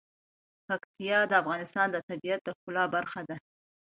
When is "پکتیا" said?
0.67-1.19